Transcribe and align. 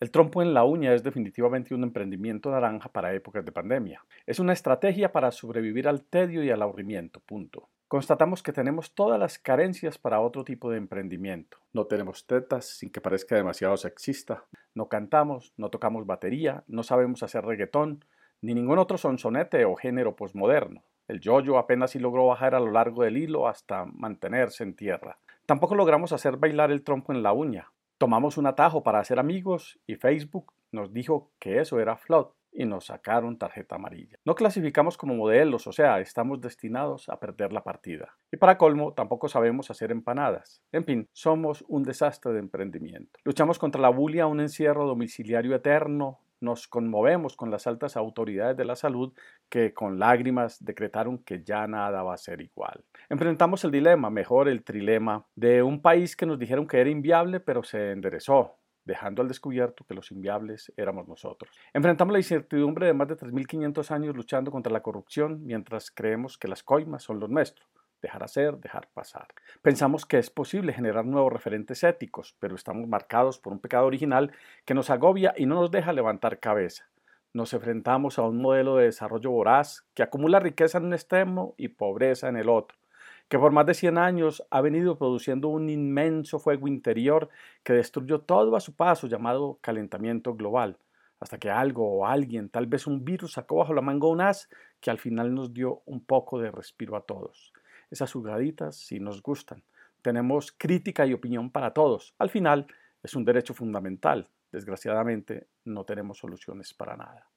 El 0.00 0.12
trompo 0.12 0.42
en 0.42 0.54
la 0.54 0.62
uña 0.62 0.94
es 0.94 1.02
definitivamente 1.02 1.74
un 1.74 1.82
emprendimiento 1.82 2.52
naranja 2.52 2.88
para 2.88 3.12
épocas 3.14 3.44
de 3.44 3.50
pandemia. 3.50 4.04
Es 4.26 4.38
una 4.38 4.52
estrategia 4.52 5.10
para 5.10 5.32
sobrevivir 5.32 5.88
al 5.88 6.04
tedio 6.04 6.44
y 6.44 6.50
al 6.50 6.62
aburrimiento, 6.62 7.18
punto. 7.18 7.68
Constatamos 7.88 8.44
que 8.44 8.52
tenemos 8.52 8.94
todas 8.94 9.18
las 9.18 9.40
carencias 9.40 9.98
para 9.98 10.20
otro 10.20 10.44
tipo 10.44 10.70
de 10.70 10.76
emprendimiento. 10.76 11.58
No 11.72 11.86
tenemos 11.86 12.28
tetas 12.28 12.66
sin 12.66 12.90
que 12.90 13.00
parezca 13.00 13.34
demasiado 13.34 13.76
sexista. 13.76 14.44
No 14.72 14.88
cantamos, 14.88 15.52
no 15.56 15.68
tocamos 15.68 16.06
batería, 16.06 16.62
no 16.68 16.84
sabemos 16.84 17.24
hacer 17.24 17.44
reggaetón, 17.44 18.04
ni 18.40 18.54
ningún 18.54 18.78
otro 18.78 18.98
sonsonete 18.98 19.64
o 19.64 19.74
género 19.74 20.14
posmoderno. 20.14 20.84
El 21.08 21.18
yoyo 21.18 21.58
apenas 21.58 21.90
si 21.90 21.98
logró 21.98 22.26
bajar 22.26 22.54
a 22.54 22.60
lo 22.60 22.70
largo 22.70 23.02
del 23.02 23.16
hilo 23.16 23.48
hasta 23.48 23.84
mantenerse 23.86 24.62
en 24.62 24.74
tierra. 24.74 25.18
Tampoco 25.44 25.74
logramos 25.74 26.12
hacer 26.12 26.36
bailar 26.36 26.70
el 26.70 26.82
trompo 26.82 27.12
en 27.12 27.24
la 27.24 27.32
uña. 27.32 27.72
Tomamos 27.98 28.38
un 28.38 28.46
atajo 28.46 28.84
para 28.84 29.00
hacer 29.00 29.18
amigos 29.18 29.80
y 29.86 29.96
Facebook 29.96 30.52
nos 30.70 30.92
dijo 30.92 31.32
que 31.40 31.60
eso 31.60 31.80
era 31.80 31.96
flot 31.96 32.32
y 32.52 32.64
nos 32.64 32.86
sacaron 32.86 33.38
tarjeta 33.38 33.74
amarilla. 33.74 34.18
No 34.24 34.34
clasificamos 34.34 34.96
como 34.96 35.14
modelos, 35.14 35.66
o 35.66 35.72
sea, 35.72 36.00
estamos 36.00 36.40
destinados 36.40 37.08
a 37.08 37.18
perder 37.18 37.52
la 37.52 37.64
partida. 37.64 38.16
Y 38.30 38.36
para 38.36 38.56
colmo, 38.56 38.94
tampoco 38.94 39.28
sabemos 39.28 39.70
hacer 39.70 39.90
empanadas. 39.90 40.62
En 40.72 40.84
fin, 40.84 41.08
somos 41.12 41.64
un 41.68 41.82
desastre 41.82 42.32
de 42.32 42.38
emprendimiento. 42.38 43.18
Luchamos 43.24 43.58
contra 43.58 43.80
la 43.80 43.90
bulia, 43.90 44.26
un 44.26 44.40
encierro 44.40 44.86
domiciliario 44.86 45.54
eterno, 45.54 46.20
nos 46.40 46.68
conmovemos 46.68 47.36
con 47.36 47.50
las 47.50 47.66
altas 47.66 47.96
autoridades 47.96 48.56
de 48.56 48.64
la 48.64 48.76
salud 48.76 49.12
que 49.48 49.74
con 49.74 49.98
lágrimas 49.98 50.64
decretaron 50.64 51.18
que 51.18 51.42
ya 51.42 51.66
nada 51.66 52.02
va 52.02 52.14
a 52.14 52.18
ser 52.18 52.40
igual. 52.40 52.84
Enfrentamos 53.08 53.64
el 53.64 53.70
dilema, 53.70 54.10
mejor 54.10 54.48
el 54.48 54.64
trilema, 54.64 55.26
de 55.34 55.62
un 55.62 55.80
país 55.80 56.16
que 56.16 56.26
nos 56.26 56.38
dijeron 56.38 56.66
que 56.66 56.80
era 56.80 56.90
inviable 56.90 57.40
pero 57.40 57.62
se 57.62 57.92
enderezó, 57.92 58.58
dejando 58.84 59.22
al 59.22 59.28
descubierto 59.28 59.84
que 59.84 59.94
los 59.94 60.10
inviables 60.10 60.72
éramos 60.76 61.06
nosotros. 61.06 61.50
Enfrentamos 61.72 62.12
la 62.12 62.18
incertidumbre 62.18 62.86
de 62.86 62.94
más 62.94 63.08
de 63.08 63.16
3.500 63.16 63.90
años 63.90 64.16
luchando 64.16 64.50
contra 64.50 64.72
la 64.72 64.82
corrupción 64.82 65.44
mientras 65.44 65.90
creemos 65.90 66.38
que 66.38 66.48
las 66.48 66.62
coimas 66.62 67.02
son 67.02 67.20
los 67.20 67.28
nuestros 67.30 67.67
dejar 68.00 68.22
hacer, 68.22 68.58
dejar 68.58 68.88
pasar. 68.92 69.28
Pensamos 69.62 70.06
que 70.06 70.18
es 70.18 70.30
posible 70.30 70.72
generar 70.72 71.04
nuevos 71.04 71.32
referentes 71.32 71.82
éticos, 71.82 72.36
pero 72.38 72.54
estamos 72.54 72.88
marcados 72.88 73.38
por 73.38 73.52
un 73.52 73.60
pecado 73.60 73.86
original 73.86 74.32
que 74.64 74.74
nos 74.74 74.90
agobia 74.90 75.34
y 75.36 75.46
no 75.46 75.56
nos 75.56 75.70
deja 75.70 75.92
levantar 75.92 76.38
cabeza. 76.38 76.88
Nos 77.32 77.52
enfrentamos 77.52 78.18
a 78.18 78.22
un 78.22 78.40
modelo 78.40 78.76
de 78.76 78.84
desarrollo 78.84 79.30
voraz 79.30 79.86
que 79.94 80.02
acumula 80.02 80.40
riqueza 80.40 80.78
en 80.78 80.86
un 80.86 80.94
extremo 80.94 81.54
y 81.56 81.68
pobreza 81.68 82.28
en 82.28 82.36
el 82.36 82.48
otro, 82.48 82.78
que 83.28 83.38
por 83.38 83.52
más 83.52 83.66
de 83.66 83.74
100 83.74 83.98
años 83.98 84.46
ha 84.50 84.60
venido 84.60 84.96
produciendo 84.96 85.48
un 85.48 85.68
inmenso 85.68 86.38
fuego 86.38 86.68
interior 86.68 87.28
que 87.62 87.74
destruyó 87.74 88.20
todo 88.20 88.56
a 88.56 88.60
su 88.60 88.74
paso 88.74 89.06
llamado 89.08 89.58
calentamiento 89.60 90.34
global, 90.34 90.78
hasta 91.20 91.38
que 91.38 91.50
algo 91.50 91.98
o 91.98 92.06
alguien, 92.06 92.48
tal 92.48 92.66
vez 92.66 92.86
un 92.86 93.04
virus, 93.04 93.32
sacó 93.32 93.56
bajo 93.56 93.74
la 93.74 93.82
manga 93.82 94.06
un 94.06 94.20
as 94.20 94.48
que 94.80 94.90
al 94.90 94.98
final 94.98 95.34
nos 95.34 95.52
dio 95.52 95.82
un 95.84 96.02
poco 96.04 96.38
de 96.38 96.50
respiro 96.50 96.96
a 96.96 97.02
todos 97.02 97.52
esas 97.90 98.12
jugaditas 98.12 98.76
si 98.76 99.00
nos 99.00 99.22
gustan. 99.22 99.62
Tenemos 100.02 100.52
crítica 100.52 101.06
y 101.06 101.12
opinión 101.12 101.50
para 101.50 101.72
todos. 101.72 102.14
Al 102.18 102.30
final 102.30 102.66
es 103.02 103.14
un 103.14 103.24
derecho 103.24 103.54
fundamental. 103.54 104.28
Desgraciadamente 104.52 105.48
no 105.64 105.84
tenemos 105.84 106.18
soluciones 106.18 106.72
para 106.74 106.96
nada. 106.96 107.28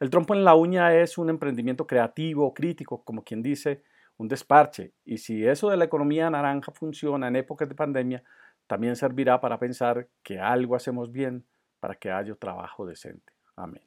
El 0.00 0.10
trompo 0.10 0.34
en 0.34 0.44
la 0.44 0.54
uña 0.54 0.94
es 0.94 1.18
un 1.18 1.30
emprendimiento 1.30 1.86
creativo, 1.86 2.52
crítico, 2.52 3.02
como 3.04 3.24
quien 3.24 3.42
dice, 3.42 3.82
un 4.16 4.28
desparche. 4.28 4.92
Y 5.04 5.18
si 5.18 5.46
eso 5.46 5.70
de 5.70 5.76
la 5.76 5.84
economía 5.84 6.30
naranja 6.30 6.72
funciona 6.72 7.28
en 7.28 7.36
épocas 7.36 7.68
de 7.68 7.74
pandemia, 7.74 8.22
también 8.66 8.96
servirá 8.96 9.40
para 9.40 9.58
pensar 9.58 10.08
que 10.22 10.38
algo 10.38 10.76
hacemos 10.76 11.10
bien 11.12 11.44
para 11.80 11.94
que 11.94 12.10
haya 12.10 12.34
trabajo 12.36 12.86
decente. 12.86 13.32
Amén. 13.56 13.82